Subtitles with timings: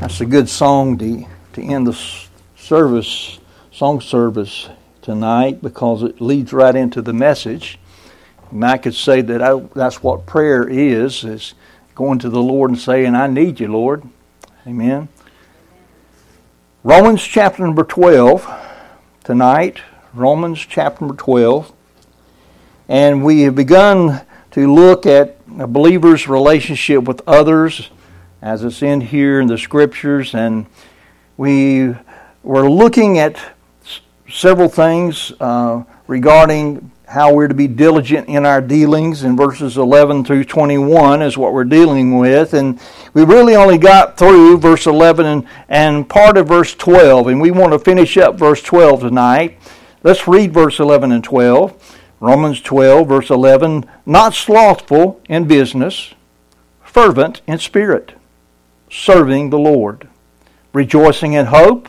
[0.00, 1.98] That's a good song to, to end the
[2.54, 3.40] service,
[3.72, 4.68] song service
[5.02, 7.80] tonight because it leads right into the message.
[8.52, 11.54] And I could say that I, that's what prayer is, is
[11.96, 14.04] going to the Lord and saying, I need you, Lord.
[14.68, 15.08] Amen.
[16.84, 18.48] Romans chapter number 12
[19.24, 19.80] tonight.
[20.14, 21.72] Romans chapter number 12.
[22.88, 24.20] And we have begun
[24.52, 27.90] to look at a believer's relationship with others
[28.42, 30.34] as it's in here in the scriptures.
[30.34, 30.66] And
[31.36, 31.94] we
[32.42, 33.38] were looking at
[34.28, 40.24] several things uh, regarding how we're to be diligent in our dealings in verses 11
[40.24, 42.78] through 21 is what we're dealing with and
[43.14, 47.50] we really only got through verse 11 and, and part of verse 12 and we
[47.50, 49.58] want to finish up verse 12 tonight
[50.02, 56.12] let's read verse 11 and 12 romans 12 verse 11 not slothful in business
[56.82, 58.17] fervent in spirit
[58.90, 60.08] serving the Lord,
[60.72, 61.88] rejoicing in hope,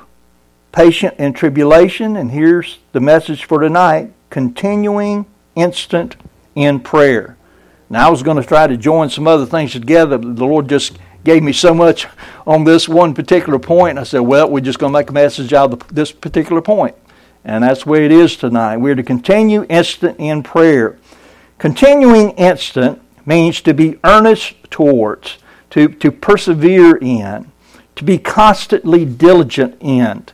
[0.71, 6.15] patient in tribulation, and here's the message for tonight continuing instant
[6.55, 7.35] in prayer.
[7.89, 10.69] Now, I was going to try to join some other things together, but the Lord
[10.69, 12.07] just gave me so much
[12.45, 13.97] on this one particular point.
[13.97, 16.95] I said, well, we're just going to make a message out of this particular point.
[17.43, 18.77] And that's way it is tonight.
[18.77, 20.99] We're to continue instant in prayer.
[21.57, 25.38] Continuing instant means to be earnest towards
[25.71, 27.51] to, to persevere in,
[27.95, 30.25] to be constantly diligent in,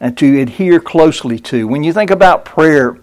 [0.00, 1.66] and to adhere closely to.
[1.66, 2.98] When you think about prayer,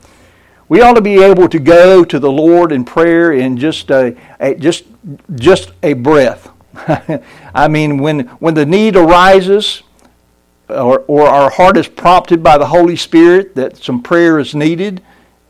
[0.70, 4.16] we ought to be able to go to the Lord in prayer in just a,
[4.39, 4.86] a just
[5.36, 6.50] just a breath.
[7.53, 9.83] I mean, when when the need arises,
[10.70, 15.02] or, or our heart is prompted by the Holy Spirit that some prayer is needed,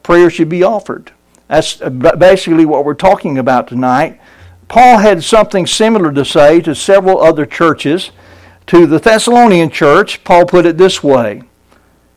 [0.03, 1.11] prayer should be offered.
[1.47, 4.19] That's uh, basically what we're talking about tonight.
[4.71, 8.11] Paul had something similar to say to several other churches.
[8.67, 11.41] To the Thessalonian church, Paul put it this way.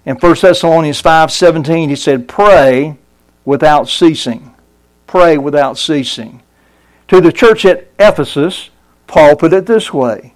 [0.06, 2.97] In 1 Thessalonians 5:17, he said, "Pray
[3.44, 4.53] without ceasing."
[5.09, 6.42] Pray without ceasing.
[7.09, 8.71] To the church at Ephesus,
[9.09, 10.34] Paul put it this way.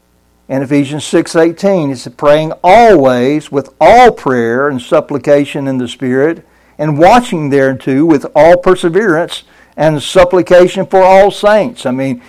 [0.48, 6.44] In Ephesians 6:18, he said, "Praying always with all prayer and supplication in the Spirit,
[6.80, 9.44] and watching thereunto with all perseverance
[9.78, 11.86] and supplication for all saints.
[11.86, 12.20] I mean,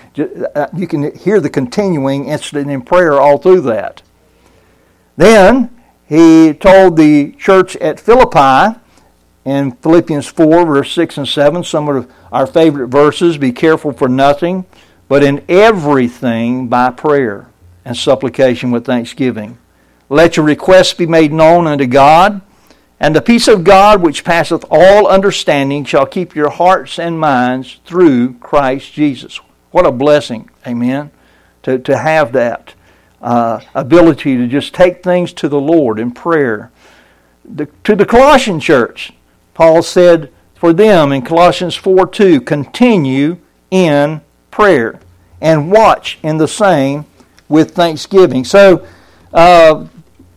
[0.56, 4.04] uh, you can hear the continuing incident in prayer all through that.
[5.18, 5.76] Then
[6.08, 8.80] he told the church at Philippi
[9.46, 14.08] in Philippians 4, verse 6 and 7, some of our favorite verses be careful for
[14.08, 14.64] nothing,
[15.08, 17.48] but in everything by prayer
[17.84, 19.58] and supplication with thanksgiving.
[20.08, 22.42] Let your requests be made known unto God
[23.00, 27.80] and the peace of God, which passeth all understanding, shall keep your hearts and minds
[27.86, 29.40] through Christ Jesus.
[29.72, 31.12] What a blessing, amen,
[31.64, 32.74] to, to have that
[33.22, 36.72] uh, ability to just take things to the Lord in prayer.
[37.46, 39.14] The, to the Colossian church,
[39.54, 43.38] Paul said for them in Colossians 4 2, continue
[43.72, 44.22] in
[44.52, 45.00] prayer
[45.40, 47.06] and watch in the same
[47.48, 48.44] with thanksgiving.
[48.44, 48.86] So,
[49.34, 49.88] uh,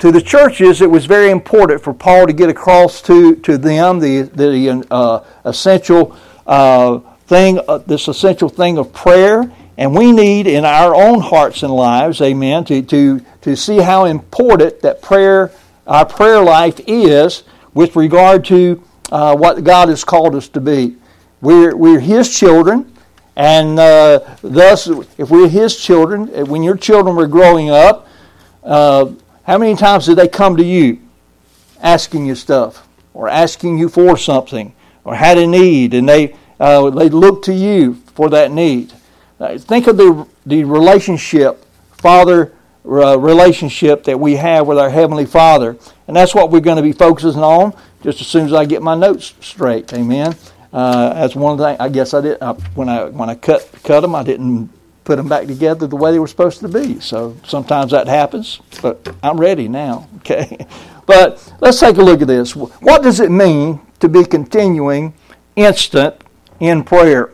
[0.03, 4.01] to the churches, it was very important for Paul to get across to, to them
[4.01, 6.99] the, the uh, essential uh,
[7.29, 9.49] thing, uh, this essential thing of prayer.
[9.79, 14.07] And we need in our own hearts and lives, amen, to, to, to see how
[14.07, 15.53] important that prayer,
[15.87, 18.83] our prayer life is with regard to
[19.13, 20.97] uh, what God has called us to be.
[21.41, 22.93] We're, we're His children,
[23.37, 28.09] and uh, thus, if we're His children, when your children were growing up,
[28.65, 29.13] uh,
[29.45, 31.01] how many times did they come to you
[31.81, 36.91] asking you stuff or asking you for something or had a need and they, uh,
[36.91, 38.93] they looked to you for that need?
[39.41, 42.53] Uh, think of the, the relationship, Father
[42.85, 45.77] uh, relationship that we have with our Heavenly Father.
[46.07, 48.83] And that's what we're going to be focusing on just as soon as I get
[48.83, 49.93] my notes straight.
[49.93, 50.35] Amen.
[50.73, 51.77] Uh, that's one thing.
[51.79, 54.15] I guess I did uh, when I when I cut cut them.
[54.15, 54.71] I didn't
[55.05, 57.01] put them back together the way they were supposed to be.
[57.01, 60.09] So sometimes that happens, but I'm ready now.
[60.23, 60.57] Okay.
[61.05, 62.55] But let's take a look at this.
[62.55, 65.15] What does it mean to be continuing
[65.57, 66.15] instant
[66.61, 67.31] in prayer?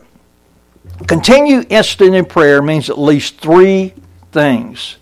[1.07, 3.93] Continue instant in prayer means at least three
[4.31, 4.97] things.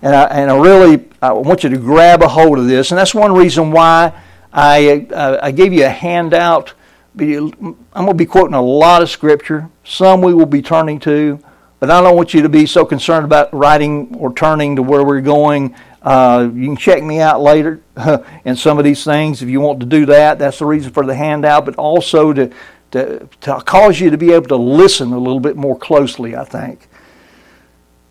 [0.00, 2.92] And I, and I really I want you to grab a hold of this.
[2.92, 4.12] And that's one reason why
[4.52, 6.74] I, uh, I gave you a handout.
[7.18, 9.68] I'm going to be quoting a lot of scripture.
[9.84, 11.40] Some we will be turning to.
[11.80, 15.04] But I don't want you to be so concerned about writing or turning to where
[15.04, 15.76] we're going.
[16.02, 17.80] Uh, you can check me out later
[18.44, 20.38] in some of these things if you want to do that.
[20.38, 22.52] That's the reason for the handout, but also to,
[22.90, 26.44] to, to cause you to be able to listen a little bit more closely, I
[26.44, 26.88] think.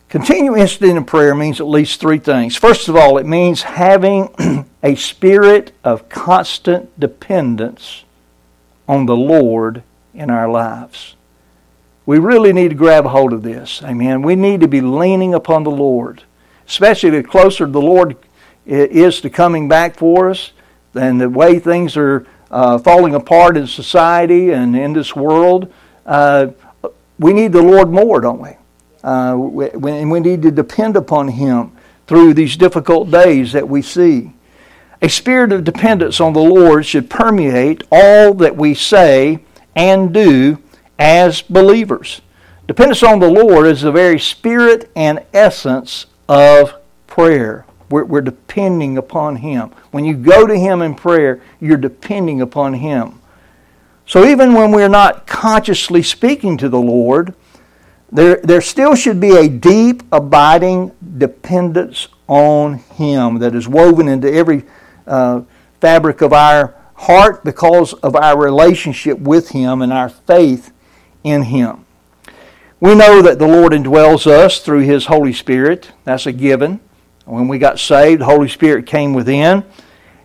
[0.08, 2.56] Continuing instant in prayer means at least three things.
[2.56, 4.30] First of all, it means having
[4.84, 8.06] a spirit of constant dependence
[8.88, 11.17] on the Lord in our lives.
[12.08, 13.84] We really need to grab a hold of this.
[13.84, 14.22] Amen.
[14.22, 16.24] We need to be leaning upon the Lord,
[16.66, 18.16] especially the closer the Lord
[18.66, 20.54] is to coming back for us
[20.96, 25.72] and the way things are uh, falling apart in society and in this world.
[26.06, 26.48] Uh,
[27.20, 28.52] we need the Lord more, don't we?
[29.04, 29.68] Uh, we,
[30.06, 31.74] we need to depend upon Him
[32.08, 34.32] through these difficult days that we see.
[35.02, 39.40] A spirit of dependence on the Lord should permeate all that we say
[39.76, 40.60] and do
[41.00, 42.22] as believers.
[42.68, 46.76] Dependence on the Lord is the very spirit and essence of
[47.08, 47.66] prayer.
[47.90, 49.72] We're, we're, depending upon Him.
[49.92, 53.22] When you go to Him in prayer, you're depending upon Him.
[54.06, 57.34] So even when we're not consciously speaking to the Lord,
[58.12, 64.32] there, there still should be a deep, abiding dependence on Him that is woven into
[64.32, 64.64] every
[65.06, 65.42] uh,
[65.80, 70.74] fabric of our heart because of our relationship with Him and our faith
[71.28, 71.86] in Him.
[72.80, 75.92] We know that the Lord indwells us through His Holy Spirit.
[76.04, 76.80] That's a given.
[77.26, 79.64] When we got saved, the Holy Spirit came within,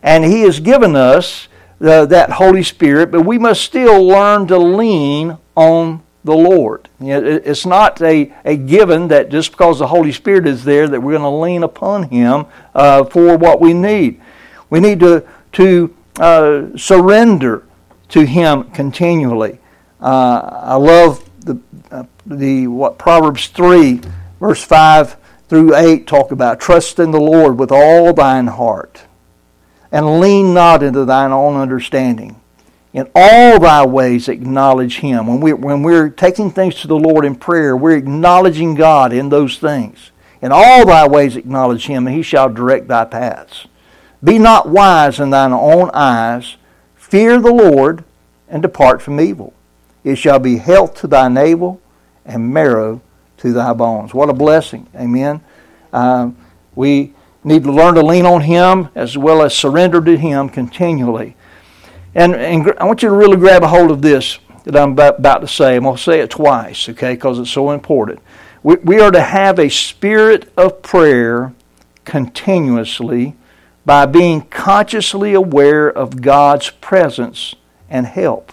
[0.02, 4.58] and He has given us the, that Holy Spirit, but we must still learn to
[4.58, 6.88] lean on the Lord.
[7.00, 11.18] It's not a, a given that just because the Holy Spirit is there that we're
[11.18, 14.20] going to lean upon Him uh, for what we need.
[14.70, 17.64] We need to, to uh, surrender
[18.10, 19.58] to Him continually.
[20.02, 21.60] Uh, I love the,
[21.92, 24.00] uh, the what Proverbs 3,
[24.40, 25.16] verse 5
[25.48, 26.58] through 8 talk about.
[26.58, 29.04] Trust in the Lord with all thine heart,
[29.92, 32.40] and lean not into thine own understanding.
[32.92, 35.26] In all thy ways acknowledge him.
[35.26, 39.28] When, we, when we're taking things to the Lord in prayer, we're acknowledging God in
[39.28, 40.10] those things.
[40.42, 43.66] In all thy ways acknowledge him, and he shall direct thy paths.
[44.22, 46.56] Be not wise in thine own eyes.
[46.96, 48.04] Fear the Lord,
[48.48, 49.54] and depart from evil.
[50.04, 51.80] It shall be health to thy navel
[52.24, 53.00] and marrow
[53.38, 54.14] to thy bones.
[54.14, 54.88] What a blessing.
[54.94, 55.42] Amen.
[55.92, 56.36] Um,
[56.74, 57.12] we
[57.44, 61.36] need to learn to lean on Him as well as surrender to Him continually.
[62.14, 65.18] And, and I want you to really grab a hold of this that I'm about,
[65.18, 65.76] about to say.
[65.76, 68.20] I'm going to say it twice, okay, because it's so important.
[68.62, 71.52] We, we are to have a spirit of prayer
[72.04, 73.34] continuously
[73.84, 77.54] by being consciously aware of God's presence
[77.90, 78.52] and help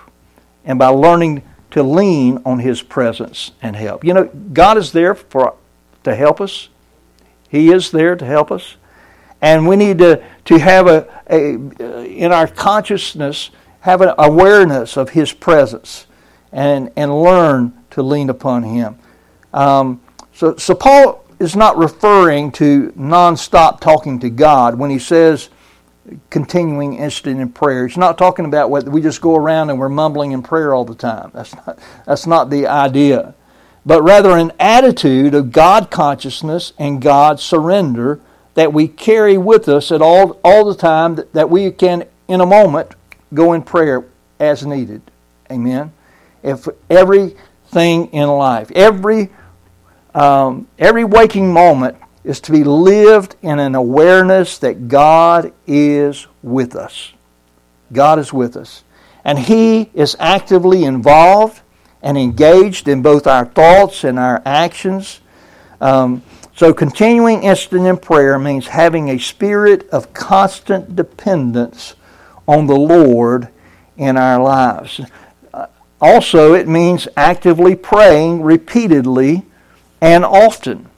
[0.70, 4.06] and by learning to lean on his presence and help.
[4.06, 5.56] You know, God is there for
[6.04, 6.70] to help us.
[7.50, 8.76] He is there to help us.
[9.42, 11.56] And we need to, to have a, a
[12.06, 13.50] in our consciousness
[13.82, 16.06] have an awareness of his presence
[16.52, 19.00] and and learn to lean upon him.
[19.54, 20.02] Um,
[20.34, 25.50] so so Paul is not referring to nonstop talking to God when he says
[26.30, 27.86] continuing instant in prayer.
[27.86, 30.86] It's not talking about whether we just go around and we're mumbling in prayer all
[30.86, 31.32] the time.
[31.34, 33.36] That's not, that's not the idea.
[33.86, 38.20] But rather an attitude of God consciousness and God surrender
[38.54, 42.42] that we carry with us at all, all the time that, that we can, in
[42.42, 42.94] a moment,
[43.34, 44.06] go in prayer
[44.40, 45.02] as needed.
[45.52, 45.92] Amen.
[46.44, 49.30] If everything in life, every
[50.14, 56.76] um, every waking moment is to be lived in an awareness that God is with
[56.76, 57.14] us.
[57.94, 58.84] God is with us.
[59.24, 61.62] And He is actively involved
[62.02, 65.20] and engaged in both our thoughts and our actions.
[65.82, 66.24] Um,
[66.56, 71.96] so, continuing instant in prayer means having a spirit of constant dependence
[72.48, 73.48] on the Lord
[73.98, 75.00] in our lives.
[75.54, 75.68] Uh,
[76.02, 79.46] also, it means actively praying repeatedly
[80.02, 80.89] and often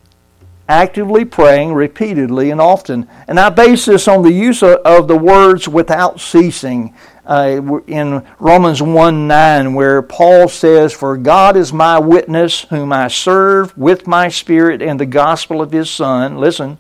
[0.72, 3.08] actively praying repeatedly and often.
[3.28, 8.26] And I base this on the use of, of the words without ceasing uh, in
[8.40, 14.08] Romans 1 9, where Paul says, For God is my witness, whom I serve with
[14.08, 16.38] my spirit and the gospel of his Son.
[16.38, 16.78] Listen,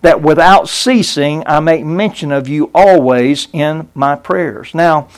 [0.00, 4.74] that without ceasing I make mention of you always in my prayers.
[4.74, 5.08] Now,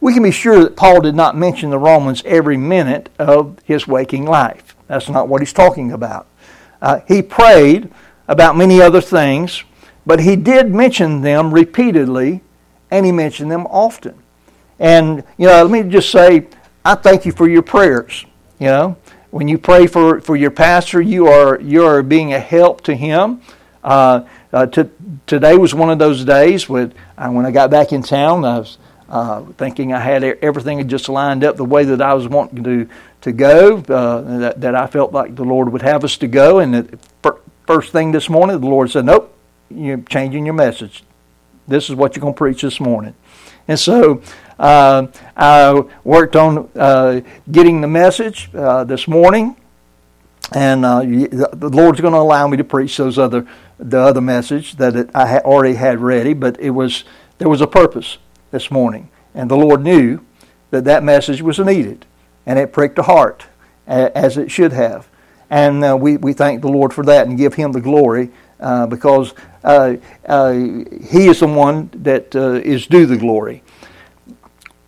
[0.00, 3.86] we can be sure that Paul did not mention the Romans every minute of his
[3.86, 4.74] waking life.
[4.86, 6.26] That's not what he's talking about.
[6.80, 7.90] Uh, he prayed
[8.28, 9.64] about many other things,
[10.06, 12.42] but he did mention them repeatedly,
[12.90, 14.14] and he mentioned them often.
[14.78, 16.46] And, you know, let me just say,
[16.84, 18.24] I thank you for your prayers.
[18.58, 18.96] You know,
[19.30, 22.94] when you pray for, for your pastor, you are, you are being a help to
[22.94, 23.42] him.
[23.84, 24.90] Uh, uh, to,
[25.26, 28.58] today was one of those days when, uh, when I got back in town, I
[28.58, 32.64] was uh, thinking I had everything just lined up the way that I was wanting
[32.64, 32.88] to
[33.22, 36.58] to go, uh, that, that I felt like the Lord would have us to go.
[36.58, 36.98] And the
[37.66, 39.36] first thing this morning, the Lord said, Nope,
[39.70, 41.04] you're changing your message.
[41.68, 43.14] This is what you're going to preach this morning.
[43.68, 44.22] And so
[44.58, 49.56] uh, I worked on uh, getting the message uh, this morning,
[50.52, 53.46] and uh, the Lord's going to allow me to preach those other
[53.78, 56.34] the other message that it, I already had ready.
[56.34, 57.04] But it was
[57.38, 58.18] there was a purpose
[58.50, 60.20] this morning, and the Lord knew
[60.70, 62.04] that that message was needed,
[62.46, 63.46] and it pricked a heart
[63.86, 65.08] as it should have.
[65.50, 68.30] And uh, we, we thank the Lord for that and give Him the glory
[68.60, 73.62] uh, because uh, uh, He is the one that uh, is due the glory.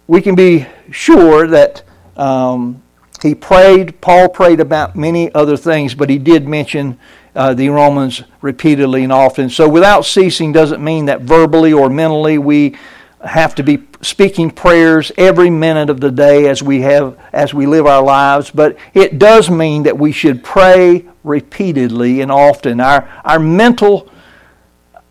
[0.06, 1.82] We can be sure that
[2.16, 2.82] um,
[3.23, 6.99] he prayed, Paul prayed about many other things, but he did mention
[7.35, 9.49] uh, the Romans repeatedly and often.
[9.49, 12.76] So without ceasing doesn't mean that verbally or mentally we
[13.25, 17.67] have to be speaking prayers every minute of the day as we have as we
[17.67, 18.50] live our lives.
[18.50, 22.81] But it does mean that we should pray repeatedly and often.
[22.81, 24.11] Our our mental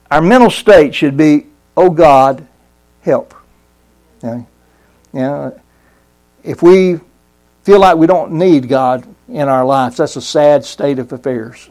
[0.09, 2.45] our mental state should be oh god
[3.01, 3.33] help.
[5.13, 5.59] You know,
[6.43, 6.99] if we
[7.63, 11.69] feel like we don't need god in our lives that's a sad state of affairs.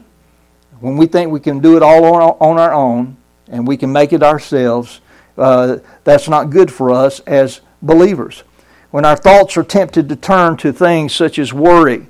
[0.79, 3.17] When we think we can do it all on our own
[3.47, 5.01] and we can make it ourselves
[5.37, 8.43] uh, that's not good for us as believers.
[8.91, 12.07] When our thoughts are tempted to turn to things such as worry,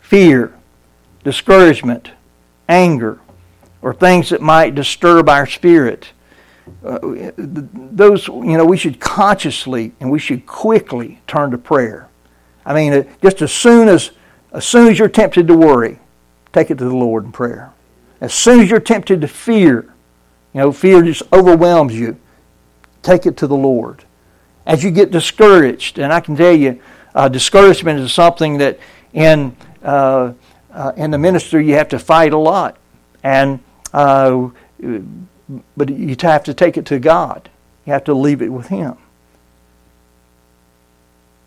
[0.00, 0.54] fear,
[1.22, 2.10] discouragement,
[2.68, 3.20] anger,
[3.82, 6.08] or things that might disturb our spirit,
[6.82, 6.98] uh,
[7.36, 12.08] those you know we should consciously and we should quickly turn to prayer.
[12.64, 14.12] I mean, uh, just as soon as
[14.52, 15.98] as soon as you're tempted to worry,
[16.54, 17.72] take it to the Lord in prayer.
[18.22, 19.92] As soon as you're tempted to fear,
[20.54, 22.18] you know, fear just overwhelms you
[23.04, 24.04] take it to the Lord.
[24.66, 26.80] As you get discouraged, and I can tell you,
[27.14, 28.78] uh, discouragement is something that
[29.12, 30.32] in uh,
[30.72, 32.76] uh, in the ministry you have to fight a lot,
[33.22, 33.60] and
[33.92, 34.48] uh,
[35.76, 37.48] but you have to take it to God.
[37.86, 38.96] You have to leave it with Him.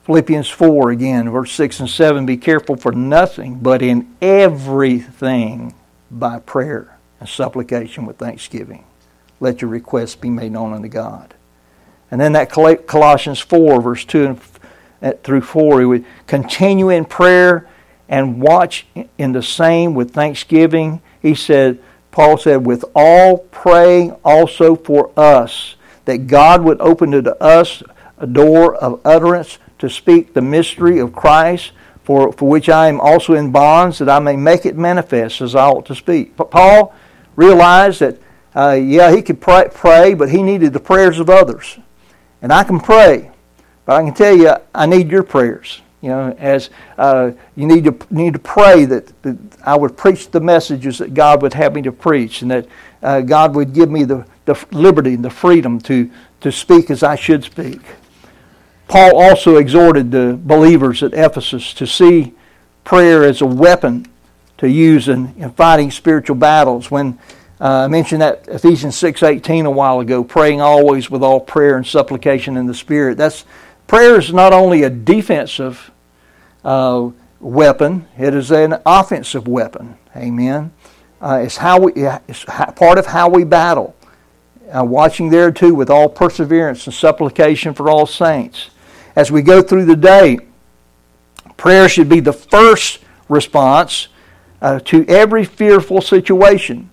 [0.06, 5.74] Philippians 4 again, verse 6 and 7 Be careful for nothing, but in everything
[6.10, 8.86] by prayer and supplication with thanksgiving.
[9.42, 11.34] Let your requests be made known unto God.
[12.10, 14.38] And then that Colossians 4, verse 2
[15.24, 17.68] through 4, he would continue in prayer
[18.10, 18.88] and watch
[19.18, 21.02] in the same with thanksgiving.
[21.22, 21.80] He said,
[22.12, 27.84] Paul said, with all praying also for us, that God would open to us
[28.18, 31.74] a door of utterance to speak the mystery of Christ,
[32.04, 35.56] for, for which I am also in bonds, that I may make it manifest as
[35.56, 36.38] I ought to speak.
[36.38, 36.96] But Paul
[37.36, 38.18] realized that,
[38.56, 41.78] uh, yeah, he could pray, pray, but he needed the prayers of others.
[42.42, 43.32] And I can pray,
[43.86, 45.82] but I can tell you, I need your prayers.
[46.02, 50.30] You know, as uh, you need to need to pray that, that, I would preach
[50.30, 52.68] the messages that God would have me to preach, and that
[53.02, 56.10] uh, God would give me the, the liberty and the freedom to
[56.42, 57.82] to speak as I should speak.
[58.88, 62.34] Paul also exhorted the believers at Ephesus to see
[62.84, 64.06] prayer as a weapon
[64.60, 66.90] to use in, in fighting spiritual battles.
[66.90, 67.20] When
[67.60, 71.86] uh, I mentioned that Ephesians 6:18 a while ago, praying always with all prayer and
[71.86, 73.18] supplication in the Spirit.
[73.18, 73.46] That's
[73.88, 75.90] prayer is not only a defensive
[76.64, 77.10] uh,
[77.40, 79.98] weapon; it is an offensive weapon.
[80.16, 80.72] Amen.
[81.20, 81.94] Uh, it's how we
[82.28, 83.96] it's part of how we battle.
[84.72, 88.70] Uh, watching there too with all perseverance and supplication for all saints.
[89.16, 90.38] As we go through the day,
[91.56, 93.00] prayer should be the first
[93.30, 94.10] response
[94.62, 96.90] uh, to every fearful situation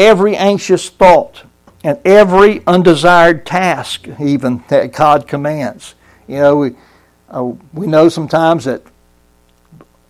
[0.00, 1.42] every anxious thought
[1.84, 5.94] and every undesired task, even that God commands.
[6.26, 6.74] You know, we,
[7.28, 8.82] uh, we know sometimes that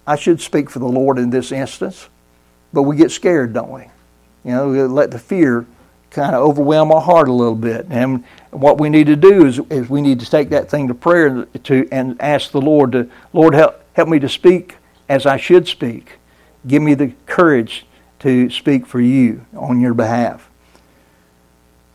[0.07, 2.09] I should speak for the Lord in this instance,
[2.73, 3.83] but we get scared, don't we?
[4.45, 5.67] You know, we let the fear
[6.11, 7.87] kind of overwhelm our heart a little bit.
[7.91, 10.95] And what we need to do is, is we need to take that thing to
[10.95, 14.77] prayer to, and ask the Lord to, Lord, help, help me to speak
[15.09, 16.19] as I should speak.
[16.67, 17.87] Give me the courage
[18.21, 20.49] to speak for you on your behalf.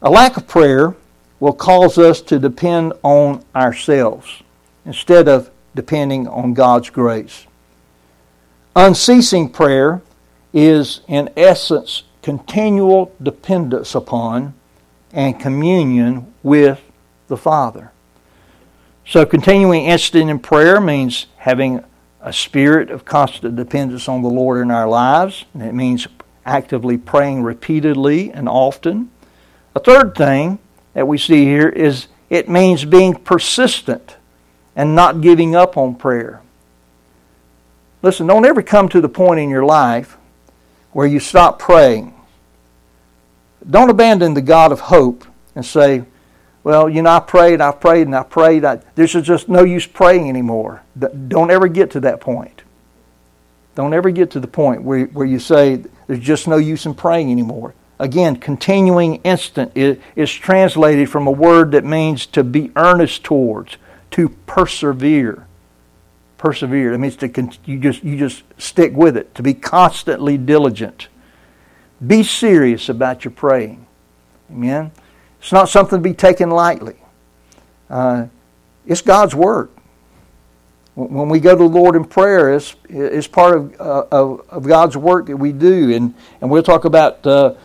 [0.01, 0.95] A lack of prayer
[1.39, 4.43] will cause us to depend on ourselves
[4.85, 7.45] instead of depending on God's grace.
[8.75, 10.01] Unceasing prayer
[10.53, 14.53] is, in essence, continual dependence upon
[15.11, 16.81] and communion with
[17.27, 17.91] the Father.
[19.07, 21.83] So, continuing instant in prayer means having
[22.21, 25.45] a spirit of constant dependence on the Lord in our lives.
[25.53, 26.07] And it means
[26.45, 29.09] actively praying repeatedly and often.
[29.75, 30.59] A third thing
[30.93, 34.17] that we see here is it means being persistent
[34.75, 36.41] and not giving up on prayer.
[38.01, 40.17] Listen, don't ever come to the point in your life
[40.91, 42.13] where you stop praying.
[43.67, 45.25] Don't abandon the God of hope
[45.55, 46.03] and say,
[46.63, 48.65] well, you know, I prayed, I prayed, and I prayed.
[48.65, 50.83] I, this is just no use praying anymore.
[51.27, 52.63] Don't ever get to that point.
[53.75, 56.93] Don't ever get to the point where, where you say, there's just no use in
[56.93, 57.73] praying anymore.
[57.97, 63.77] Again, continuing instant is, translated from a word that means to be earnest towards,
[64.11, 65.47] to persevere.
[66.37, 66.93] Persevere.
[66.93, 71.07] It means to you just you just stick with it, to be constantly diligent.
[72.05, 73.87] Be serious about your praying.
[74.51, 74.91] Amen.
[75.39, 76.97] It's not something to be taken lightly.
[77.89, 78.27] Uh,
[78.85, 79.74] it's God's work.
[80.95, 84.63] When we go to the Lord in prayer, it's, it's part of, uh, of, of,
[84.63, 85.93] God's work that we do.
[85.93, 87.55] And, and we'll talk about uh,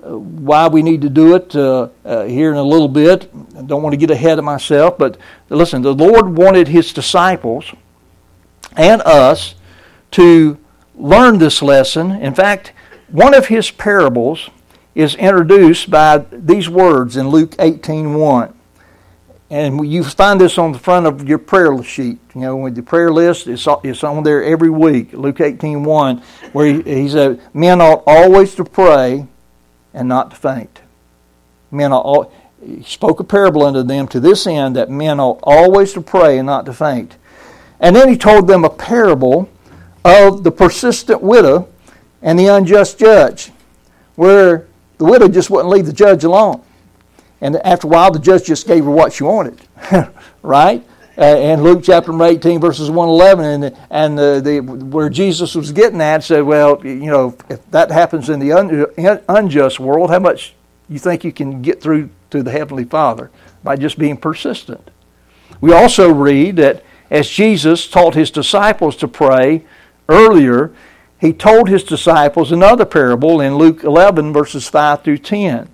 [0.00, 3.30] why we need to do it uh, uh, here in a little bit.
[3.56, 5.18] I don't want to get ahead of myself, but
[5.50, 7.72] listen, the Lord wanted His disciples
[8.76, 9.54] and us
[10.12, 10.58] to
[10.96, 12.10] learn this lesson.
[12.10, 12.72] In fact,
[13.08, 14.50] one of His parables
[14.94, 18.52] is introduced by these words in Luke 18:1.
[19.50, 22.18] And you find this on the front of your prayer sheet.
[22.34, 25.12] You know, with the prayer list, it's, it's on there every week.
[25.12, 29.26] Luke 18:1, where he, he said, "Men ought always to pray
[29.92, 30.80] and not to faint."
[31.72, 32.32] Men ought
[32.64, 36.38] he spoke a parable unto them to this end that men ought always to pray
[36.38, 37.16] and not to faint.
[37.80, 39.48] And then he told them a parable
[40.04, 41.68] of the persistent widow
[42.20, 43.50] and the unjust judge,
[44.16, 44.66] where
[44.98, 46.62] the widow just wouldn't leave the judge alone.
[47.40, 49.60] And after a while, the judge just gave her what she wanted,
[50.42, 50.84] right?
[51.16, 55.72] Uh, and Luke chapter 18, verses 1 11, and, and the, the, where Jesus was
[55.72, 60.18] getting at said, Well, you know, if that happens in the un, unjust world, how
[60.18, 60.54] much
[60.88, 63.30] you think you can get through to the Heavenly Father?
[63.62, 64.90] By just being persistent.
[65.60, 69.64] We also read that as Jesus taught his disciples to pray
[70.08, 70.72] earlier,
[71.20, 75.68] he told his disciples another parable in Luke 11, verses 5 through 10.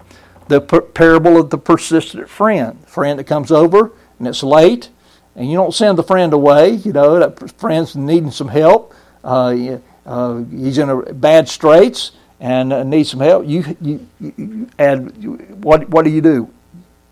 [0.48, 2.86] The parable of the persistent friend.
[2.86, 4.90] Friend that comes over and it's late,
[5.34, 6.70] and you don't send the friend away.
[6.70, 8.94] You know, that friend's needing some help.
[9.22, 13.46] Uh, uh, he's in a bad straits and uh, needs some help.
[13.46, 16.50] You, you, you and what, what do you do?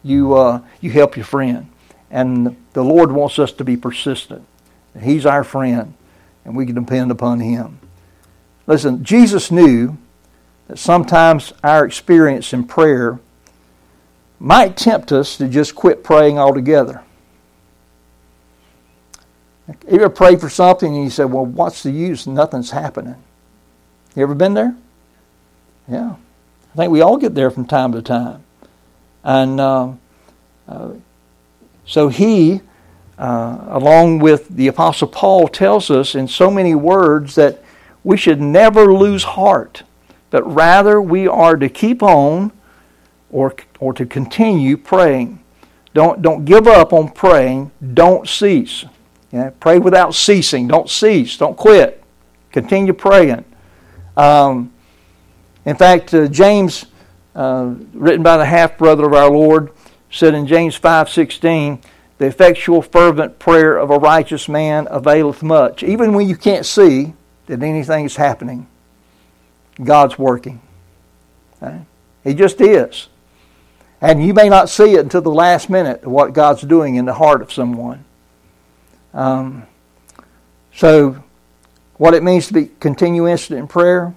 [0.03, 1.69] You, uh, you help your friend.
[2.11, 4.47] And the Lord wants us to be persistent.
[5.01, 5.95] He's our friend,
[6.45, 7.81] and we can depend upon Him.
[8.67, 9.99] Listen, Jesus knew
[10.69, 13.19] that sometimes our experience in prayer
[14.45, 17.03] might tempt us to just quit praying altogether.
[19.67, 22.27] You ever prayed for something and you say, Well, what's the use?
[22.27, 23.17] Nothing's happening.
[24.15, 24.77] You ever been there?
[25.89, 26.17] Yeah.
[26.75, 28.45] I think we all get there from time to time.
[29.23, 29.93] And uh,
[30.69, 30.91] uh,
[31.87, 32.61] so he,
[33.17, 37.65] uh, along with the Apostle Paul, tells us in so many words that
[38.03, 39.85] we should never lose heart,
[40.29, 42.53] but rather we are to keep on
[43.35, 45.41] or, or to continue praying.
[45.93, 47.73] Don't, don't give up on praying.
[47.93, 48.85] Don't cease.
[49.59, 50.69] Pray without ceasing.
[50.69, 51.37] Don't cease.
[51.37, 52.03] Don't quit.
[52.53, 53.45] Continue praying.
[54.17, 54.73] Um,
[55.65, 56.87] in fact, uh, James,
[57.35, 59.71] uh, written by the half brother of our Lord,
[60.13, 61.81] said in James 5:16,
[62.19, 67.15] "The effectual fervent prayer of a righteous man availeth much." Even when you can't see,
[67.47, 68.69] that anything is happening.
[69.83, 70.61] God's working.
[71.61, 71.81] Okay?
[72.23, 73.09] He just is.
[74.05, 77.15] And you may not see it until the last minute what God's doing in the
[77.15, 78.05] heart of someone.
[79.15, 79.67] Um,
[80.75, 81.25] so,
[81.97, 84.15] what it means to be continue instant in prayer,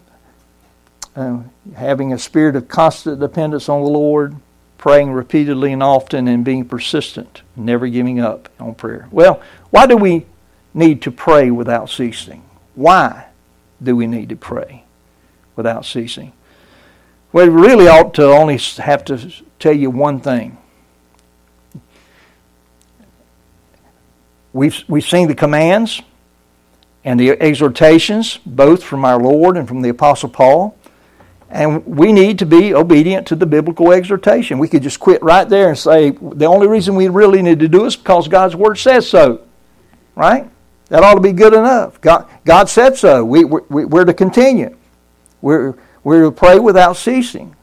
[1.15, 1.39] uh,
[1.73, 4.35] having a spirit of constant dependence on the Lord,
[4.77, 9.07] praying repeatedly and often, and being persistent, never giving up on prayer.
[9.09, 10.25] Well, why do we
[10.73, 12.43] need to pray without ceasing?
[12.75, 13.27] Why
[13.81, 14.83] do we need to pray
[15.55, 16.33] without ceasing?
[17.31, 20.57] We really ought to only have to tell you one thing.
[24.53, 26.01] We've, we've seen the commands
[27.03, 30.77] and the exhortations, both from our Lord and from the Apostle Paul.
[31.49, 34.59] And we need to be obedient to the biblical exhortation.
[34.59, 37.67] We could just quit right there and say, the only reason we really need to
[37.67, 39.41] do is because God's Word says so.
[40.15, 40.49] Right?
[40.89, 42.01] That ought to be good enough.
[42.01, 43.23] God, God said so.
[43.23, 44.75] We, we, we're to continue.
[45.41, 47.55] We're, we're to pray without ceasing.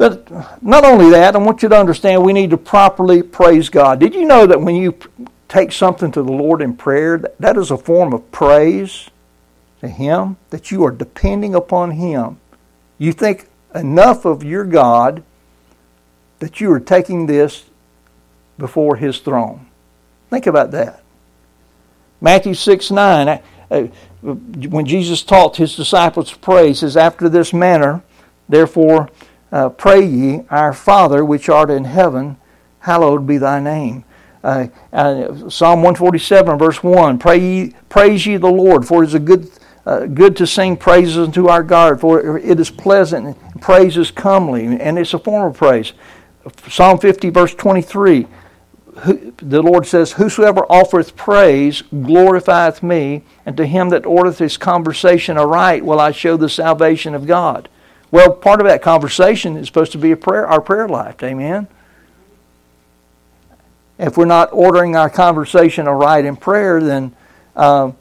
[0.00, 4.00] But not only that, I want you to understand we need to properly praise God.
[4.00, 4.98] Did you know that when you
[5.46, 9.10] take something to the Lord in prayer, that is a form of praise
[9.80, 12.38] to Him, that you are depending upon Him?
[12.96, 15.22] You think enough of your God
[16.38, 17.66] that you are taking this
[18.56, 19.66] before His throne.
[20.30, 21.02] Think about that.
[22.22, 23.42] Matthew 6 9.
[23.70, 23.82] uh,
[24.22, 28.02] when Jesus taught his disciples to pray, he says, After this manner,
[28.48, 29.10] therefore,
[29.52, 32.36] uh, pray ye, Our Father which art in heaven,
[32.80, 34.04] hallowed be thy name.
[34.42, 39.14] Uh, uh, Psalm 147, verse 1 Pray ye, Praise ye the Lord, for it is
[39.14, 39.50] a good,
[39.84, 44.64] uh, good to sing praises unto our God, for it is pleasant, praise is comely,
[44.64, 45.92] and it's a form of praise.
[46.68, 48.26] Psalm 50, verse 23
[49.04, 55.38] the Lord says, Whosoever offereth praise glorifieth me, and to him that ordereth his conversation
[55.38, 57.68] aright will I show the salvation of God.
[58.10, 61.22] Well, part of that conversation is supposed to be a prayer, our prayer life.
[61.22, 61.68] Amen.
[63.98, 67.14] If we're not ordering our conversation aright in prayer, then
[67.54, 67.92] uh,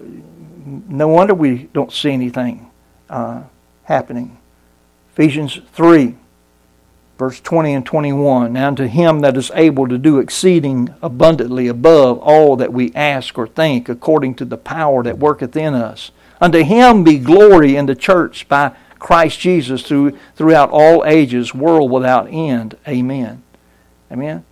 [0.00, 2.70] no wonder we don't see anything
[3.08, 3.42] uh,
[3.84, 4.38] happening.
[5.12, 6.14] Ephesians 3
[7.18, 12.18] verse 20 and 21 Now to him that is able to do exceeding abundantly above
[12.20, 16.12] all that we ask or think, according to the power that worketh in us.
[16.40, 21.90] Unto him be glory in the church by Christ Jesus through, throughout all ages, world
[21.90, 22.76] without end.
[22.86, 23.42] Amen.
[24.10, 24.44] Amen.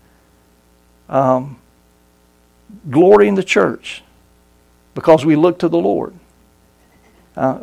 [1.08, 1.58] Um,
[2.90, 4.02] glory in the church
[4.94, 6.14] because we look to the Lord.
[7.36, 7.60] Uh,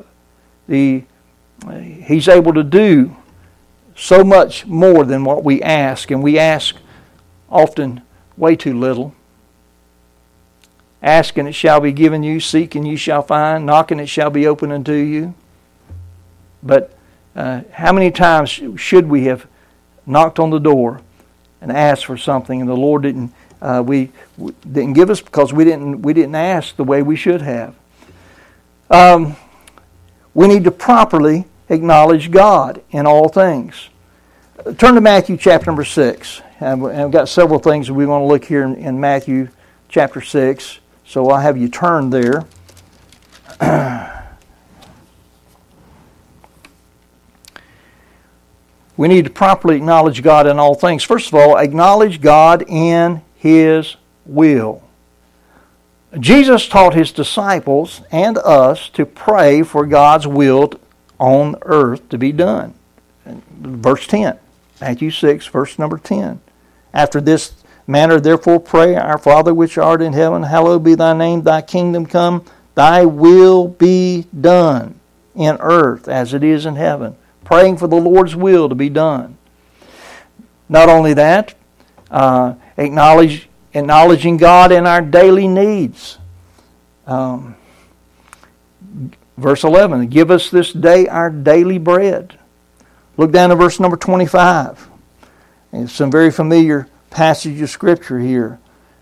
[0.68, 1.04] the,
[2.06, 3.16] he's able to do
[3.96, 6.76] so much more than what we ask, and we ask
[7.50, 8.02] often
[8.38, 9.14] way too little.
[11.02, 14.08] Ask and it shall be given you, seek and you shall find, knock and it
[14.08, 15.34] shall be opened unto you.
[16.64, 16.96] But
[17.36, 19.46] uh, how many times should we have
[20.06, 21.02] knocked on the door
[21.62, 23.34] and asked for something, and the Lord didn't?
[23.62, 27.16] Uh, we, we, didn't give us because we didn't we didn't ask the way we
[27.16, 27.76] should have.
[28.90, 29.36] Um,
[30.34, 33.90] we need to properly acknowledge God in all things.
[34.78, 36.42] Turn to Matthew chapter number 6.
[36.60, 39.50] And we've got several things we want to look here in, in Matthew
[39.90, 40.80] chapter 6.
[41.06, 42.46] So I'll have you turn there.
[48.96, 51.04] we need to properly acknowledge God in all things.
[51.04, 54.84] First of all, acknowledge God in His will.
[56.20, 60.72] Jesus taught His disciples and us to pray for God's will
[61.20, 62.76] on earth to be done.
[63.26, 64.38] Verse 10,
[64.82, 66.42] Matthew 6, verse number 10.
[66.94, 67.54] After this
[67.88, 72.06] manner, therefore, pray, Our Father which art in heaven, hallowed be thy name, thy kingdom
[72.06, 75.00] come, thy will be done
[75.36, 77.16] in earth as it is in heaven.
[77.44, 79.38] Praying for the Lord's will to be done.
[80.70, 81.56] Not only that,
[82.10, 86.18] uh, acknowledge, acknowledging God in our daily needs.
[87.06, 87.56] Um,
[89.38, 92.38] Verse 11, give us this day our daily bread.
[93.18, 94.90] Look down to verse number 25.
[95.74, 98.60] It's some very familiar passage of Scripture here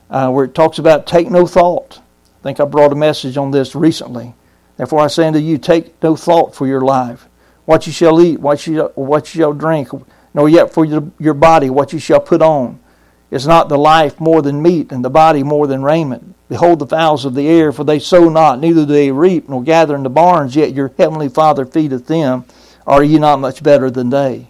[0.10, 2.00] uh, where it talks about take no thought.
[2.40, 4.34] I think I brought a message on this recently.
[4.78, 7.28] Therefore I say unto you, take no thought for your life.
[7.72, 9.88] What you shall eat, what you, what you shall drink,
[10.34, 12.82] nor yet for your body what you shall put on.
[13.32, 16.36] Is not the life more than meat, and the body more than raiment?
[16.50, 19.64] Behold the fowls of the air, for they sow not, neither do they reap, nor
[19.64, 22.44] gather in the barns, yet your heavenly Father feedeth them.
[22.86, 24.50] Are ye not much better than they?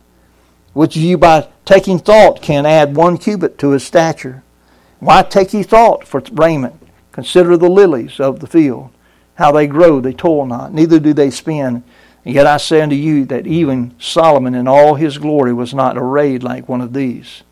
[0.74, 4.42] Which you by taking thought can add one cubit to his stature.
[5.00, 6.74] Why take ye thought for raiment?
[7.12, 8.90] Consider the lilies of the field,
[9.36, 11.84] how they grow, they toil not, neither do they spin.
[12.24, 16.44] Yet I say unto you that even Solomon in all his glory was not arrayed
[16.44, 17.44] like one of these.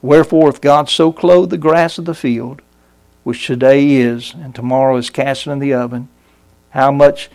[0.00, 2.62] Wherefore, if God so clothe the grass of the field,
[3.22, 6.08] which today is and tomorrow is cast in the oven,
[6.70, 7.30] how much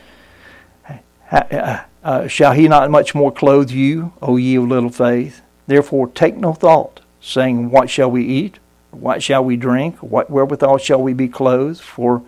[1.32, 5.42] uh, uh, shall he not much more clothe you, O ye of little faith?
[5.68, 8.60] Therefore take no thought, saying, What shall we eat?
[8.92, 9.98] What shall we drink?
[9.98, 11.82] What wherewithal shall we be clothed?
[11.82, 12.24] For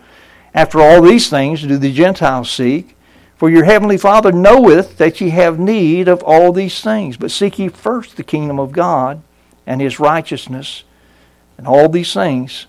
[0.53, 2.95] after all these things do the Gentiles seek.
[3.41, 7.17] For your heavenly Father knoweth that ye have need of all these things.
[7.17, 9.23] But seek ye first the kingdom of God
[9.65, 10.83] and his righteousness,
[11.57, 12.67] and all these things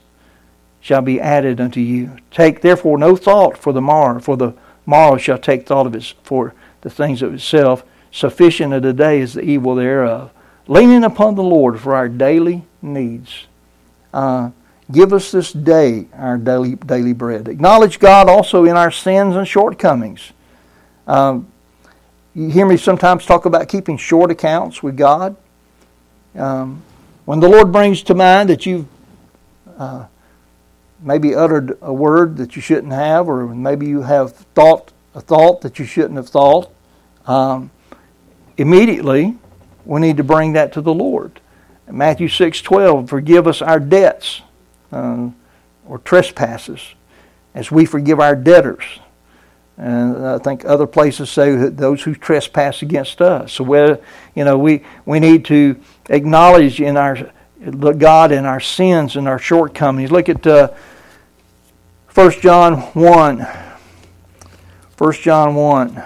[0.80, 2.16] shall be added unto you.
[2.30, 4.54] Take therefore no thought for the morrow, for the
[4.86, 7.84] morrow shall take thought of its for the things of itself.
[8.10, 10.30] Sufficient of the day is the evil thereof.
[10.68, 13.44] Leaning upon the Lord for our daily needs.
[14.14, 14.52] Uh,
[14.90, 17.46] give us this day our daily daily bread.
[17.46, 20.32] Acknowledge God also in our sins and shortcomings.
[21.06, 21.48] Um,
[22.34, 25.36] you hear me sometimes talk about keeping short accounts with God.
[26.34, 26.82] Um,
[27.24, 28.86] when the Lord brings to mind that you've
[29.78, 30.06] uh,
[31.00, 35.60] maybe uttered a word that you shouldn't have, or maybe you have thought a thought
[35.60, 36.72] that you shouldn't have thought,
[37.26, 37.70] um,
[38.56, 39.36] immediately
[39.84, 41.40] we need to bring that to the Lord.
[41.90, 44.40] Matthew six twelve, forgive us our debts
[44.90, 45.28] uh,
[45.86, 46.94] or trespasses,
[47.54, 48.84] as we forgive our debtors.
[49.82, 53.54] And I think other places say that those who trespass against us.
[53.54, 53.78] So we,
[54.36, 55.74] you know, we, we need to
[56.08, 57.32] acknowledge in our
[57.98, 60.12] God in our sins and our shortcomings.
[60.12, 60.68] Look at uh,
[62.14, 63.46] 1 John 1.
[64.98, 66.02] 1 John 1.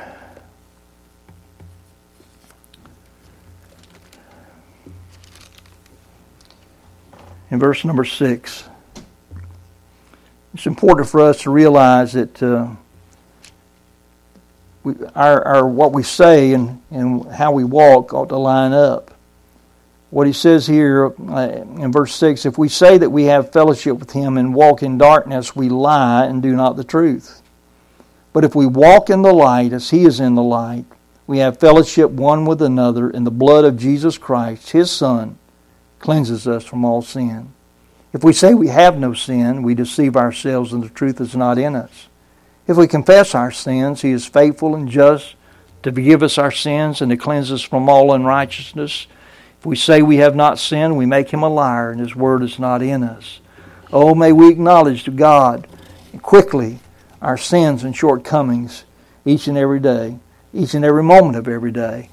[7.51, 8.65] In verse number 6.
[10.55, 12.69] It's important for us to realize that uh,
[14.87, 19.13] we, our, our, what we say and, and how we walk ought to line up.
[20.11, 23.99] What he says here uh, in verse 6 if we say that we have fellowship
[23.99, 27.43] with him and walk in darkness, we lie and do not the truth.
[28.33, 30.85] But if we walk in the light as he is in the light,
[31.27, 35.37] we have fellowship one with another, and the blood of Jesus Christ, his Son,
[35.99, 37.53] cleanses us from all sin.
[38.13, 41.59] If we say we have no sin, we deceive ourselves and the truth is not
[41.59, 42.07] in us.
[42.67, 45.35] If we confess our sins, He is faithful and just
[45.83, 49.07] to forgive us our sins and to cleanse us from all unrighteousness.
[49.61, 52.43] If we say we have not sinned, we make Him a liar and His word
[52.43, 53.41] is not in us.
[53.93, 55.69] Oh, may we acknowledge to God
[56.23, 56.81] quickly
[57.23, 58.85] our sins and shortcomings
[59.25, 60.19] each and every day,
[60.53, 62.11] each and every moment of every day.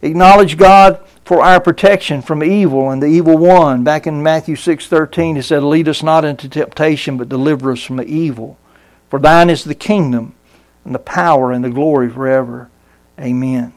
[0.00, 3.82] Acknowledge God for our protection from evil and the evil one.
[3.82, 8.00] Back in Matthew 6:13 he said, "Lead us not into temptation, but deliver us from
[8.00, 8.56] evil.
[9.10, 10.34] For thine is the kingdom
[10.84, 12.70] and the power and the glory forever."
[13.18, 13.72] Amen.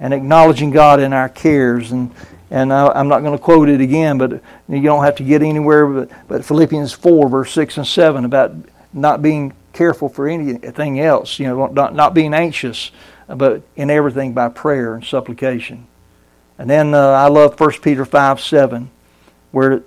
[0.00, 2.14] And acknowledging God in our cares and
[2.50, 5.42] and I, am not going to quote it again, but you don't have to get
[5.42, 5.86] anywhere.
[5.86, 8.54] But, but Philippians 4, verse 6 and 7, about
[8.92, 12.92] not being careful for anything else, you know, not, not being anxious,
[13.28, 15.86] but in everything by prayer and supplication.
[16.58, 18.90] And then uh, I love 1 Peter 5 7,
[19.50, 19.82] where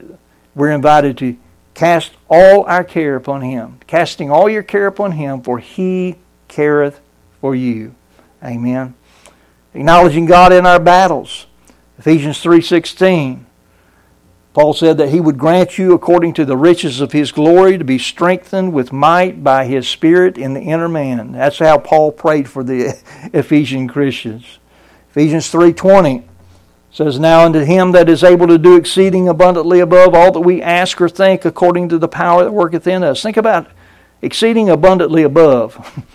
[0.54, 1.38] we're invited to
[1.80, 3.80] cast all our care upon Him.
[3.88, 6.18] Casting all your care upon Him, for He
[6.50, 7.00] careth
[7.40, 7.96] for you.
[8.44, 8.96] Amen.
[9.74, 11.48] Acknowledging God in our battles.
[11.98, 13.46] Ephesians 3:16.
[14.54, 17.86] Paul said that he would grant you according to the riches of his glory to
[17.86, 21.34] be strengthened with might by his spirit in the inner man.
[21.34, 22.98] That's how Paul prayed for the
[23.34, 24.60] Ephesian Christians.
[25.12, 26.24] Ephesians 3:20
[26.92, 30.62] says, Now unto him that is able to do exceeding abundantly above all that we
[30.62, 33.22] ask or think according to the power that worketh in us.
[33.22, 33.68] Think about
[34.22, 36.06] exceeding abundantly above.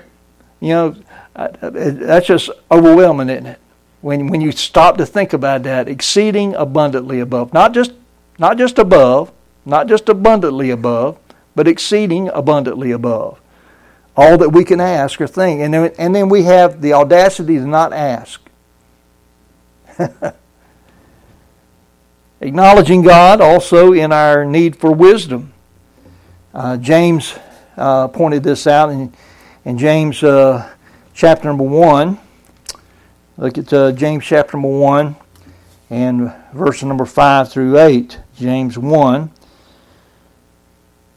[0.60, 0.96] you know,
[1.34, 3.60] that's just overwhelming, isn't it?
[4.00, 7.52] When, when you stop to think about that, exceeding abundantly above.
[7.52, 7.92] Not just,
[8.38, 9.32] not just above,
[9.64, 11.18] not just abundantly above,
[11.54, 13.40] but exceeding abundantly above.
[14.16, 15.60] All that we can ask or think.
[15.60, 18.47] And then, and then we have the audacity to not ask.
[22.40, 25.52] Acknowledging God also in our need for wisdom.
[26.54, 27.34] Uh, James
[27.76, 29.12] uh, pointed this out in,
[29.64, 30.72] in James uh,
[31.14, 32.18] chapter number 1.
[33.36, 35.16] Look at uh, James chapter number 1
[35.90, 38.20] and verse number 5 through 8.
[38.36, 39.30] James 1.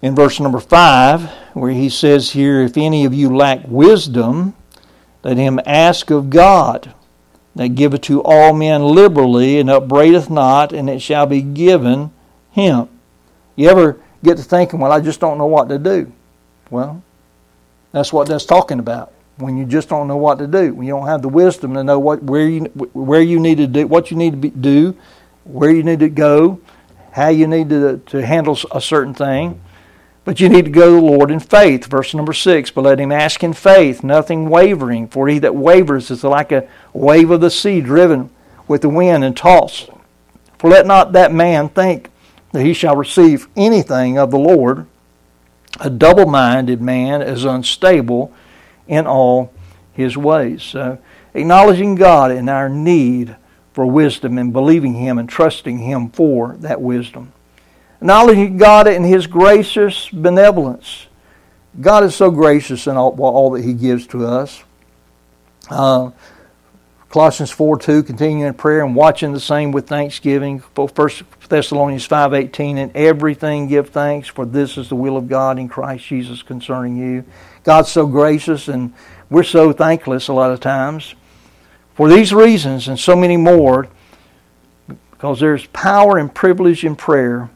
[0.01, 4.55] In verse number 5, where he says here, If any of you lack wisdom,
[5.23, 6.95] let him ask of God
[7.55, 12.11] that giveth to all men liberally and upbraideth not, and it shall be given
[12.51, 12.87] him.
[13.55, 16.11] You ever get to thinking, well, I just don't know what to do?
[16.69, 17.03] Well,
[17.91, 19.13] that's what that's talking about.
[19.37, 21.83] When you just don't know what to do, when you don't have the wisdom to
[21.83, 24.95] know what where you where you need to do, what you need to be, do,
[25.43, 26.59] where you need to go,
[27.11, 29.59] how you need to to handle a certain thing.
[30.23, 31.85] But you need to go to the Lord in faith.
[31.85, 36.11] Verse number six, but let him ask in faith, nothing wavering, for he that wavers
[36.11, 38.29] is like a wave of the sea driven
[38.67, 39.89] with the wind and tossed.
[40.59, 42.09] For let not that man think
[42.51, 44.85] that he shall receive anything of the Lord.
[45.79, 48.31] A double minded man is unstable
[48.87, 49.51] in all
[49.93, 50.63] his ways.
[50.63, 50.99] So,
[51.33, 53.35] acknowledging God in our need
[53.73, 57.33] for wisdom and believing Him and trusting Him for that wisdom.
[58.01, 61.05] Acknowledging God in His gracious benevolence.
[61.79, 64.63] God is so gracious in all, all that He gives to us.
[65.69, 66.09] Uh,
[67.09, 70.63] Colossians 4 2, continuing in prayer and watching the same with thanksgiving.
[70.73, 70.89] 1
[71.47, 75.67] Thessalonians five eighteen, and everything give thanks, for this is the will of God in
[75.67, 77.25] Christ Jesus concerning you.
[77.63, 78.93] God's so gracious, and
[79.29, 81.13] we're so thankless a lot of times.
[81.93, 83.89] For these reasons and so many more,
[85.11, 87.49] because there's power and privilege in prayer,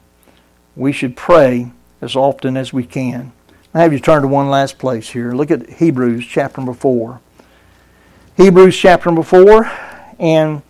[0.75, 3.31] we should pray as often as we can.
[3.73, 5.33] I have you turn to one last place here.
[5.33, 7.19] Look at Hebrews chapter number 4.
[8.38, 9.71] Hebrews chapter number 4
[10.19, 10.61] and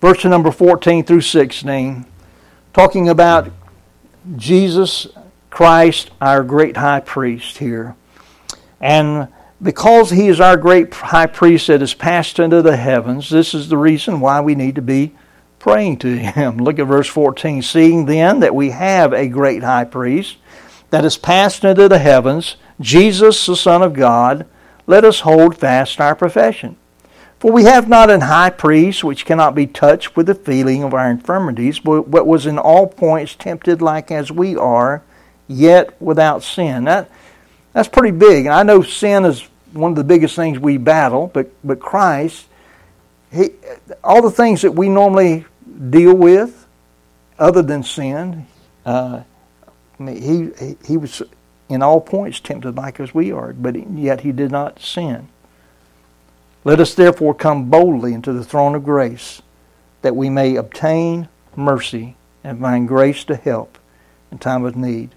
[0.00, 2.04] verse number 14 through 16,
[2.72, 3.50] talking about
[4.36, 5.06] Jesus
[5.50, 7.96] Christ, our great high priest here.
[8.80, 9.28] And
[9.62, 13.68] because he is our great high priest that has passed into the heavens, this is
[13.68, 15.14] the reason why we need to be
[15.64, 16.58] praying to him.
[16.58, 17.62] Look at verse 14.
[17.62, 20.36] Seeing then that we have a great high priest
[20.90, 24.46] that has passed into the heavens, Jesus, the Son of God,
[24.86, 26.76] let us hold fast our profession.
[27.40, 30.92] For we have not an high priest which cannot be touched with the feeling of
[30.92, 35.02] our infirmities, but was in all points tempted like as we are,
[35.48, 36.84] yet without sin.
[36.84, 37.10] That,
[37.72, 38.44] that's pretty big.
[38.44, 42.48] And I know sin is one of the biggest things we battle, but, but Christ,
[43.32, 43.50] he,
[44.02, 45.46] all the things that we normally
[45.90, 46.66] deal with,
[47.38, 48.46] other than sin,
[48.84, 49.22] uh,
[49.98, 51.22] he, he, he was
[51.68, 55.28] in all points tempted like as we are, but yet he did not sin.
[56.64, 59.42] Let us therefore come boldly into the throne of grace,
[60.02, 63.78] that we may obtain mercy and find grace to help
[64.30, 65.10] in time of need.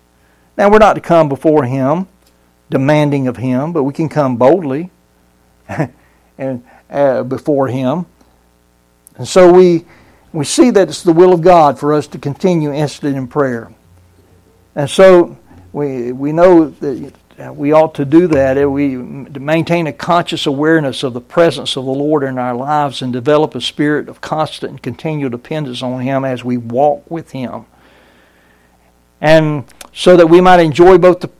[0.57, 2.07] Now we're not to come before him
[2.69, 4.91] demanding of him, but we can come boldly
[6.37, 8.05] and uh, before him.
[9.15, 9.85] And so we
[10.37, 13.71] we see that it's the will of God for us to continue instant in prayer.
[14.75, 15.37] And so
[15.73, 17.11] we we know that
[17.55, 18.69] we ought to do that.
[18.69, 23.13] We maintain a conscious awareness of the presence of the Lord in our lives and
[23.13, 27.65] develop a spirit of constant and continual dependence on Him as we walk with Him.
[29.21, 31.31] And so that we might enjoy both the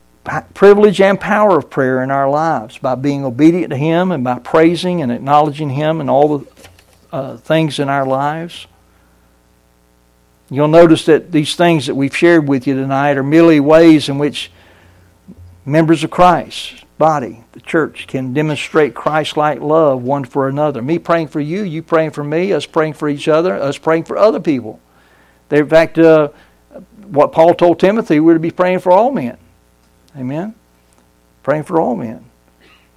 [0.54, 4.38] privilege and power of prayer in our lives by being obedient to Him and by
[4.38, 6.46] praising and acknowledging Him in all the
[7.12, 8.66] uh, things in our lives.
[10.50, 14.18] You'll notice that these things that we've shared with you tonight are merely ways in
[14.18, 14.50] which
[15.66, 20.80] members of Christ's body, the church, can demonstrate Christ like love one for another.
[20.80, 24.04] Me praying for you, you praying for me, us praying for each other, us praying
[24.04, 24.80] for other people.
[25.50, 26.28] In fact, uh,
[27.06, 29.36] what Paul told Timothy, we're to be praying for all men.
[30.16, 30.54] Amen?
[31.42, 32.24] Praying for all men.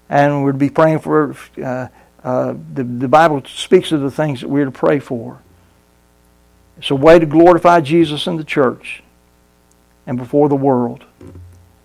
[0.09, 1.87] And we're to be praying for, uh,
[2.23, 5.41] uh, the, the Bible speaks of the things that we're to pray for.
[6.81, 9.03] It's a way to glorify Jesus in the church
[10.07, 11.05] and before the world.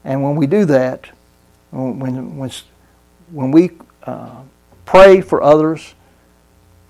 [0.04, 1.10] And when we do that,
[1.70, 2.50] when, when,
[3.30, 3.72] when we
[4.04, 4.40] uh,
[4.86, 5.94] pray for others,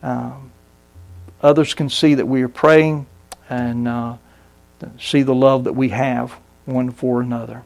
[0.04, 0.52] um,
[1.42, 3.06] others can see that we are praying
[3.50, 4.16] and uh,
[5.00, 6.30] see the love that we have
[6.64, 7.64] one for another.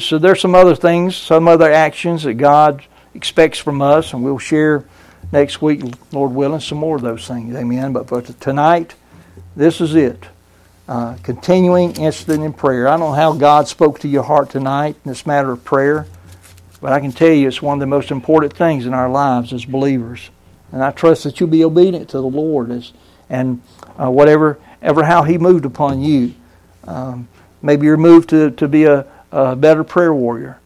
[0.00, 2.82] So there's some other things, some other actions that God
[3.14, 4.84] expects from us, and we'll share
[5.30, 7.54] next week, Lord willing, some more of those things.
[7.54, 7.92] Amen.
[7.92, 8.96] But for tonight,
[9.56, 10.24] this is it.
[10.86, 12.86] Uh, continuing instant in prayer.
[12.88, 16.06] I don't know how God spoke to your heart tonight in this matter of prayer,
[16.80, 19.52] but I can tell you it's one of the most important things in our lives
[19.54, 20.28] as believers.
[20.72, 22.92] And I trust that you'll be obedient to the Lord as,
[23.30, 23.62] and
[23.98, 26.34] uh, whatever ever how He moved upon you.
[26.86, 27.28] Um,
[27.62, 30.60] maybe you're moved to, to be a, a better prayer warrior.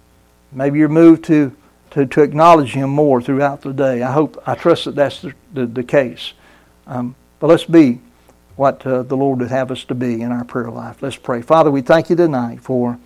[0.51, 1.55] Maybe you're moved to,
[1.93, 4.03] to, to acknowledge Him more throughout the day.
[4.03, 6.33] I hope, I trust that that's the, the, the case.
[6.87, 8.01] Um, but let's be
[8.59, 11.01] what uh, the Lord would have us to be in our prayer life.
[11.01, 11.43] Let's pray.
[11.43, 12.99] Father, we thank you tonight for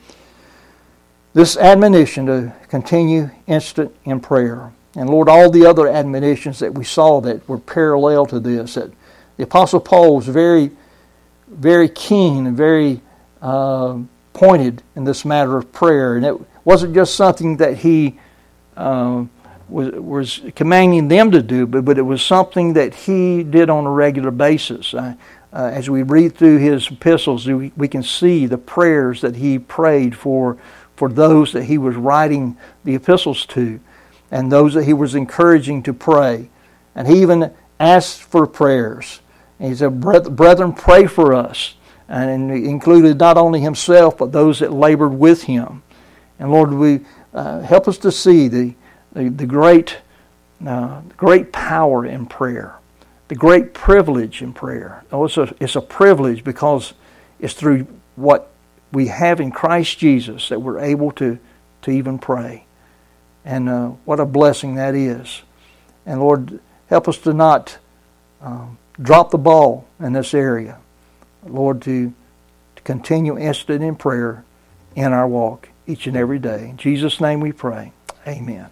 [1.34, 4.72] this admonition to continue instant in prayer.
[4.96, 8.92] And Lord, all the other admonitions that we saw that were parallel to this, that
[9.36, 10.70] the Apostle Paul was very,
[11.48, 13.02] very keen and very
[13.42, 13.98] uh,
[14.32, 16.16] pointed in this matter of prayer.
[16.16, 16.34] And it
[16.64, 18.18] wasn't just something that he
[18.74, 19.26] uh,
[19.68, 23.84] was, was commanding them to do, but, but it was something that he did on
[23.84, 24.94] a regular basis.
[24.94, 25.14] Uh,
[25.52, 29.58] uh, as we read through his epistles, we, we can see the prayers that he
[29.58, 30.56] prayed for,
[30.96, 33.80] for those that he was writing the epistles to
[34.30, 36.48] and those that he was encouraging to pray.
[36.94, 39.20] And he even asked for prayers.
[39.58, 41.74] And he said, Brethren, pray for us.
[42.08, 45.82] And included not only himself, but those that labored with him.
[46.38, 47.00] And Lord, we
[47.34, 48.74] uh, help us to see the,
[49.12, 49.98] the, the great,
[50.66, 52.78] uh, great power in prayer
[53.32, 55.02] the great privilege in prayer.
[55.10, 56.92] Oh, it's a, it's a privilege because
[57.40, 58.50] it's through what
[58.92, 61.38] we have in Christ Jesus that we're able to,
[61.80, 62.66] to even pray.
[63.42, 65.40] And uh, what a blessing that is.
[66.04, 67.78] And Lord, help us to not
[68.42, 70.78] um, drop the ball in this area.
[71.42, 72.12] Lord, to,
[72.76, 74.44] to continue instant in prayer
[74.94, 76.68] in our walk each and every day.
[76.68, 77.92] In Jesus' name we pray.
[78.26, 78.68] Amen.